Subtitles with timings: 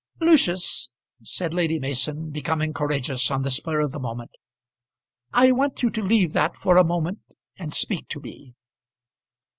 [0.19, 0.89] "Lucius,"
[1.21, 4.31] said Lady Mason, becoming courageous on the spur of the moment,
[5.31, 7.19] "I want you to leave that for a moment
[7.57, 8.55] and speak to me."